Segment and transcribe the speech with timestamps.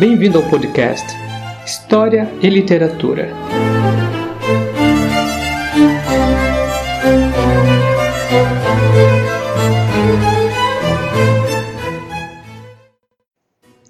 [0.00, 1.06] Bem-vindo ao podcast
[1.62, 3.28] História e Literatura.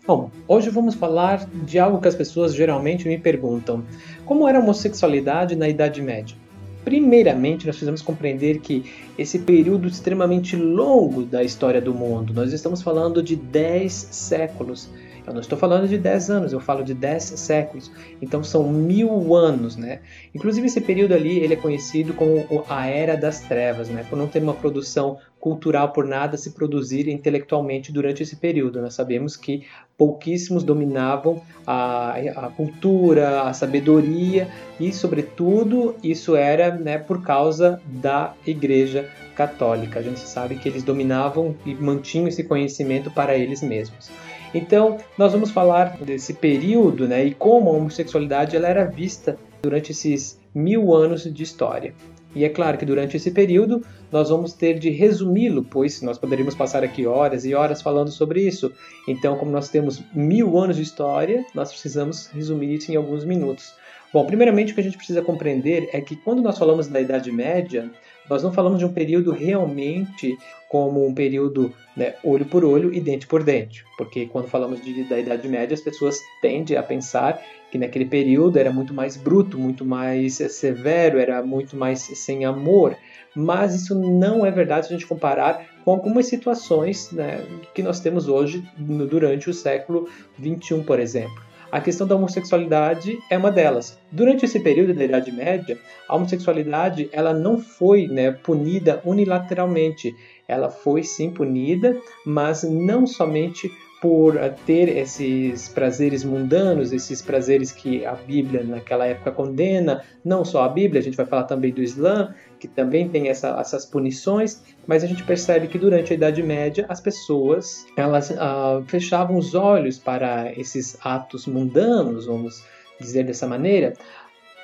[0.04, 3.84] Bom, hoje vamos falar de algo que as pessoas geralmente me perguntam:
[4.26, 6.36] como era a homossexualidade na Idade Média?
[6.84, 8.84] Primeiramente, nós precisamos compreender que
[9.16, 14.90] esse período extremamente longo da história do mundo, nós estamos falando de 10 séculos,
[15.26, 17.90] eu não estou falando de 10 anos, eu falo de 10 séculos.
[18.20, 20.00] Então são mil anos, né?
[20.34, 24.04] Inclusive esse período ali ele é conhecido como a Era das Trevas, né?
[24.08, 28.82] Por não ter uma produção cultural por nada se produzir intelectualmente durante esse período.
[28.82, 34.48] Nós sabemos que pouquíssimos dominavam a, a cultura, a sabedoria
[34.78, 39.98] e, sobretudo, isso era né, por causa da Igreja Católica.
[39.98, 44.10] A gente sabe que eles dominavam e mantinham esse conhecimento para eles mesmos.
[44.52, 49.92] Então, nós vamos falar desse período né, e como a homossexualidade ela era vista durante
[49.92, 51.94] esses mil anos de história.
[52.34, 56.54] E é claro que durante esse período nós vamos ter de resumi-lo, pois nós poderíamos
[56.54, 58.72] passar aqui horas e horas falando sobre isso.
[59.06, 63.74] Então, como nós temos mil anos de história, nós precisamos resumir isso em alguns minutos.
[64.12, 67.30] Bom, primeiramente o que a gente precisa compreender é que quando nós falamos da Idade
[67.30, 67.88] Média,
[68.28, 70.36] nós não falamos de um período realmente
[70.68, 75.04] como um período né, olho por olho e dente por dente, porque quando falamos de,
[75.04, 79.58] da Idade Média, as pessoas tendem a pensar que naquele período era muito mais bruto,
[79.58, 82.96] muito mais severo, era muito mais sem amor,
[83.34, 87.44] mas isso não é verdade se a gente comparar com algumas situações né,
[87.74, 90.08] que nós temos hoje durante o século
[90.40, 91.49] XXI, por exemplo.
[91.72, 93.96] A questão da homossexualidade é uma delas.
[94.10, 100.12] Durante esse período da Idade Média, a homossexualidade ela não foi né, punida unilateralmente.
[100.48, 101.96] Ela foi sim punida,
[102.26, 103.70] mas não somente
[104.00, 110.64] por ter esses prazeres mundanos, esses prazeres que a Bíblia naquela época condena, não só
[110.64, 114.62] a Bíblia, a gente vai falar também do Islã, que também tem essa, essas punições,
[114.86, 119.54] mas a gente percebe que durante a Idade Média as pessoas elas ah, fechavam os
[119.54, 122.64] olhos para esses atos mundanos, vamos
[122.98, 123.92] dizer dessa maneira,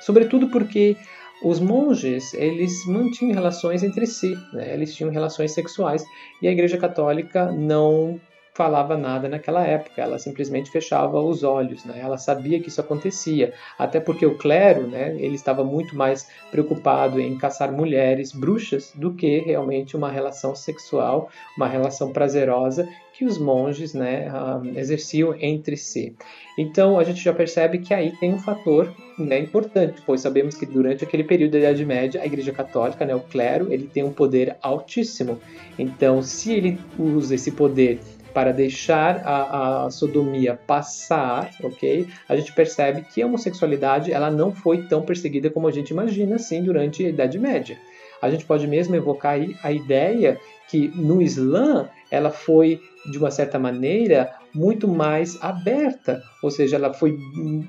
[0.01, 0.97] sobretudo porque
[1.43, 4.73] os monges eles mantinham relações entre si, né?
[4.73, 6.03] eles tinham relações sexuais
[6.41, 8.19] e a Igreja Católica não
[8.57, 11.99] falava nada naquela época, ela simplesmente fechava os olhos, né?
[12.01, 17.21] ela sabia que isso acontecia, até porque o clero né, ele estava muito mais preocupado
[17.21, 23.37] em caçar mulheres bruxas do que realmente uma relação sexual, uma relação prazerosa que os
[23.37, 26.15] monges né, ah, exerciam entre si.
[26.57, 30.67] Então a gente já percebe que aí tem um fator né, importante, pois sabemos que
[30.67, 34.13] durante aquele período da Idade Média a Igreja Católica, né, o clero, ele tem um
[34.13, 35.39] poder altíssimo.
[35.77, 37.99] Então se ele usa esse poder
[38.37, 42.05] para deixar a, a, sodomia passar, ok?
[42.29, 46.35] A gente percebe que a homossexualidade ela não foi tão perseguida como a gente imagina
[46.35, 47.79] assim durante a Idade Média.
[48.21, 50.39] A gente pode mesmo evocar a ideia
[50.69, 52.79] que no Islã ela foi
[53.11, 57.17] de uma certa maneira muito mais aberta, ou seja, ela foi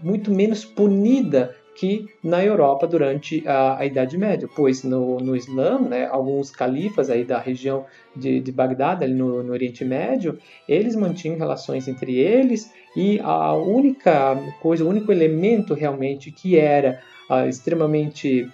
[0.02, 5.78] muito menos punida que na Europa durante a, a Idade Média, pois no, no Islã,
[5.78, 10.36] né, alguns califas aí da região de, de Bagdá, ali no, no Oriente Médio,
[10.68, 17.00] eles mantinham relações entre eles e a única coisa, o único elemento realmente que era
[17.30, 18.48] uh, extremamente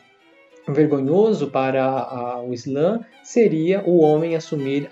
[0.69, 4.89] vergonhoso para o Islã seria o homem assumir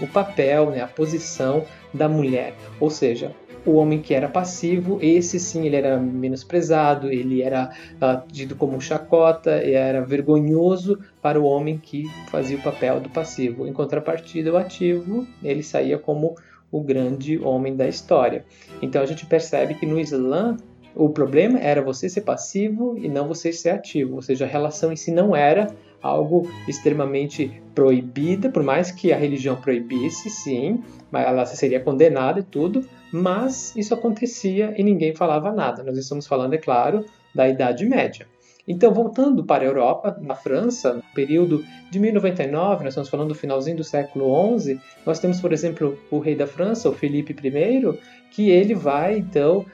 [0.00, 2.54] o papel, né, a posição da mulher.
[2.78, 3.32] Ou seja,
[3.64, 8.80] o homem que era passivo, esse sim ele era menosprezado, ele era uh, tido como
[8.80, 13.66] chacota, era vergonhoso para o homem que fazia o papel do passivo.
[13.66, 16.34] Em contrapartida, o ativo ele saía como
[16.70, 18.44] o grande homem da história.
[18.80, 20.56] Então a gente percebe que no Islã
[20.94, 24.92] o problema era você ser passivo e não você ser ativo, ou seja, a relação
[24.92, 25.68] em si não era
[26.02, 32.42] algo extremamente proibida, por mais que a religião proibisse, sim, mas ela seria condenada e
[32.42, 35.82] tudo, mas isso acontecia e ninguém falava nada.
[35.82, 37.04] Nós estamos falando, é claro,
[37.34, 38.26] da Idade Média.
[38.66, 43.34] Então, voltando para a Europa, na França, no período de 1099, nós estamos falando do
[43.34, 47.98] finalzinho do século XI, nós temos, por exemplo, o rei da França, o Felipe I,
[48.30, 49.66] que ele vai, então,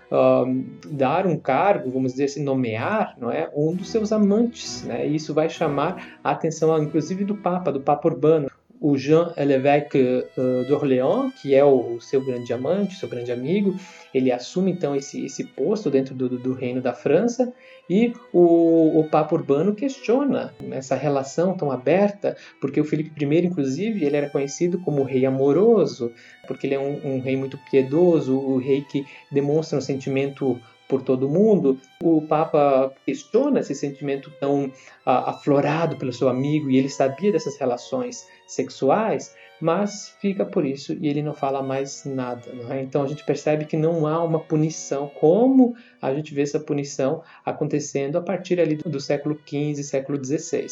[0.90, 4.82] dar um cargo, vamos dizer assim, nomear não é, um dos seus amantes.
[4.84, 5.06] Né?
[5.06, 8.47] E isso vai chamar a atenção, inclusive, do Papa, do Papa Urbano
[8.80, 13.74] o Jean Lévesque uh, d'Orléans, que é o, seu grande amante, seu grande amigo,
[14.14, 17.52] ele assume então esse, esse posto dentro do, do, reino da França
[17.88, 24.04] E o, o Papa Urbano questiona essa relação tão aberta, porque o Felipe I, inclusive,
[24.04, 26.12] ele era conhecido como rei amoroso,
[26.46, 31.02] porque ele é um, um rei muito piedoso, o rei que demonstra um sentimento por
[31.02, 34.72] todo mundo, o Papa questiona esse sentimento tão
[35.04, 41.08] aflorado pelo seu amigo e ele sabia dessas relações sexuais, mas fica por isso e
[41.08, 42.50] ele não fala mais nada.
[42.70, 42.80] É?
[42.80, 47.22] Então a gente percebe que não há uma punição, como a gente vê essa punição
[47.44, 50.68] acontecendo a partir ali do século XV, século XVI.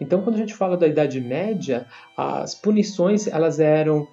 [0.00, 1.86] Então quando a gente fala da Idade Média,
[2.16, 4.06] as punições elas eram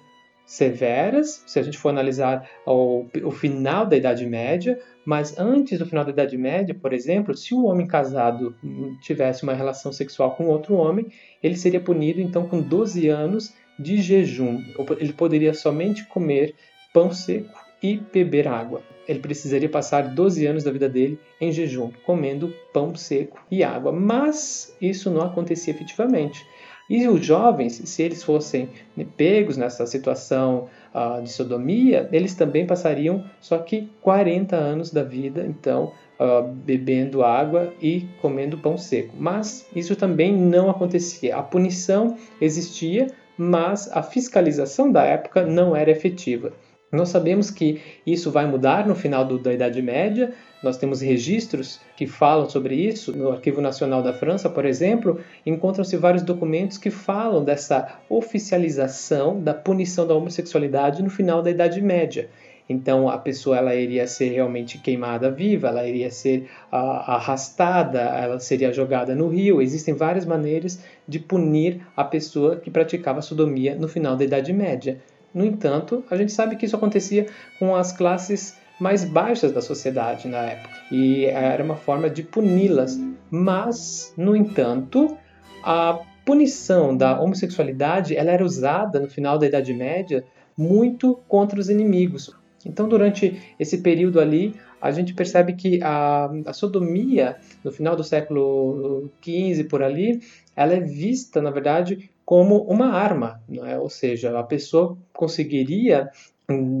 [0.46, 5.86] severas, se a gente for analisar o, o, final da Idade Média, mas antes do
[5.86, 8.54] final da Idade Média, por exemplo, se um homem casado
[9.00, 11.06] tivesse uma relação sexual com outro homem,
[11.42, 14.62] ele seria punido então com 12 anos de jejum.
[14.98, 16.54] Ele poderia somente comer
[16.92, 18.82] pão seco e beber água.
[19.06, 23.92] Ele precisaria passar 12 anos da vida dele em jejum, comendo pão seco e água.
[23.92, 26.46] Mas isso não acontecia efetivamente.
[26.88, 28.68] E os jovens, se eles fossem
[29.16, 35.46] pegos nessa situação uh, de sodomia, eles também passariam só que 40 anos da vida,
[35.46, 39.14] então, uh, bebendo água e comendo pão seco.
[39.18, 41.36] Mas isso também não acontecia.
[41.36, 46.52] A punição existia, mas a fiscalização da época não era efetiva.
[46.94, 50.32] Nós sabemos que isso vai mudar no final do, da Idade Média.
[50.62, 53.16] Nós temos registros que falam sobre isso.
[53.16, 59.52] No Arquivo Nacional da França, por exemplo, encontram-se vários documentos que falam dessa oficialização da
[59.52, 62.30] punição da homossexualidade no final da Idade Média.
[62.68, 68.72] Então a pessoa ela iria ser realmente queimada viva, ela iria ser arrastada, ela seria
[68.72, 69.60] jogada no rio.
[69.60, 74.98] Existem várias maneiras de punir a pessoa que praticava sodomia no final da Idade Média.
[75.34, 77.26] No entanto, a gente sabe que isso acontecia
[77.58, 82.98] com as classes mais baixas da sociedade na época e era uma forma de puni-las.
[83.30, 85.16] Mas, no entanto,
[85.62, 90.24] a punição da homossexualidade ela era usada no final da Idade Média
[90.56, 92.30] muito contra os inimigos.
[92.64, 98.02] Então, durante esse período ali, a gente percebe que a, a sodomia, no final do
[98.02, 100.20] século XV por ali,
[100.56, 103.78] ela é vista, na verdade, como uma arma, é?
[103.78, 106.10] ou seja, a pessoa conseguiria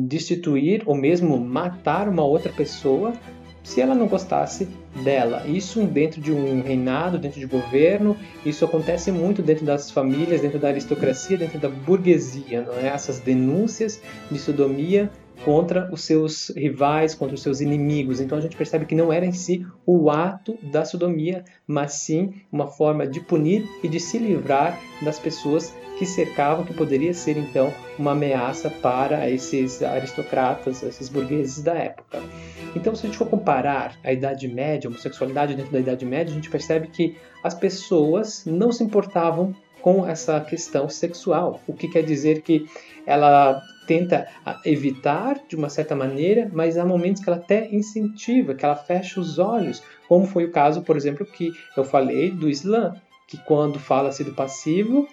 [0.06, 3.12] destituir ou mesmo matar uma outra pessoa
[3.62, 4.68] se ela não gostasse
[5.02, 5.42] dela.
[5.46, 8.14] Isso dentro de um reinado, dentro de governo,
[8.44, 12.88] isso acontece muito dentro das famílias, dentro da aristocracia, dentro da burguesia, não é?
[12.88, 14.00] Essas denúncias
[14.30, 15.10] de sodomia
[15.44, 18.20] contra os seus rivais, contra os seus inimigos.
[18.20, 22.34] Então a gente percebe que não era em si o ato da sodomia, mas sim
[22.52, 27.36] uma forma de punir e de se livrar das pessoas que cercavam, que poderia ser
[27.36, 32.20] então uma ameaça para esses aristocratas, esses burgueses da época.
[32.74, 36.32] Então, se a gente for comparar a Idade Média, a homossexualidade dentro da Idade Média,
[36.32, 41.86] a gente percebe que as pessoas não se importavam com essa questão sexual, o que
[41.88, 42.66] quer dizer que
[43.06, 44.26] ela tenta
[44.64, 49.20] evitar de uma certa maneira, mas há momentos que ela até incentiva, que ela fecha
[49.20, 52.94] os olhos, como foi o caso, por exemplo, que eu falei do Islã,
[53.26, 55.08] que quando fala-se do passivo,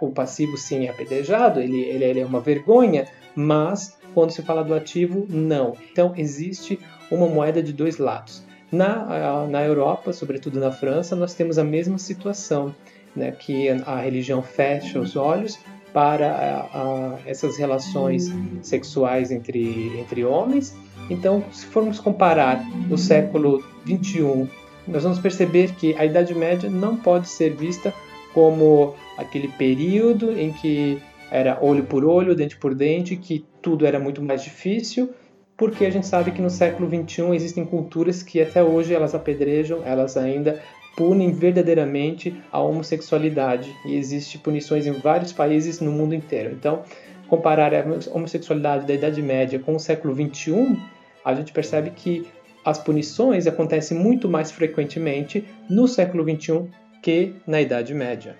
[0.00, 4.64] o passivo sim é apedrejado, ele, ele, ele é uma vergonha, mas quando se fala
[4.64, 5.76] do ativo, não.
[5.90, 6.78] Então existe
[7.10, 8.42] uma moeda de dois lados.
[8.70, 12.74] Na, na Europa, sobretudo na França, nós temos a mesma situação,
[13.14, 15.58] né, que a religião fecha os olhos
[15.92, 18.32] para a, a, essas relações
[18.62, 20.76] sexuais entre, entre homens.
[21.10, 24.48] Então, se formos comparar o século 21,
[24.86, 27.92] nós vamos perceber que a Idade Média não pode ser vista
[28.32, 33.98] como aquele período em que era olho por olho, dente por dente, que tudo era
[33.98, 35.10] muito mais difícil,
[35.56, 39.82] porque a gente sabe que no século 21 existem culturas que até hoje elas apedrejam,
[39.84, 40.60] elas ainda
[40.96, 46.52] punem verdadeiramente a homossexualidade e existem punições em vários países no mundo inteiro.
[46.52, 46.82] Então,
[47.28, 50.76] comparar a homossexualidade da Idade Média com o século 21,
[51.24, 52.26] a gente percebe que
[52.64, 56.68] as punições acontecem muito mais frequentemente no século 21
[57.02, 58.36] que na Idade Média.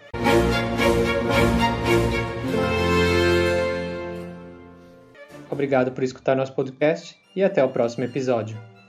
[5.51, 8.72] Obrigado por escutar nosso podcast e até o próximo episódio.